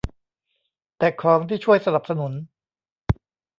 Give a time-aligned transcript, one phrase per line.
[0.97, 2.33] แต่ของที่ช่วยสนับสนุน